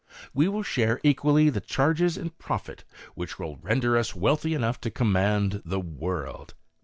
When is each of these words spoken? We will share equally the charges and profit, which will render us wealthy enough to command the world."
We 0.33 0.47
will 0.47 0.63
share 0.63 0.99
equally 1.03 1.51
the 1.51 1.61
charges 1.61 2.17
and 2.17 2.35
profit, 2.39 2.83
which 3.13 3.37
will 3.37 3.57
render 3.57 3.95
us 3.95 4.15
wealthy 4.15 4.55
enough 4.55 4.81
to 4.81 4.89
command 4.89 5.61
the 5.63 5.79
world." 5.79 6.55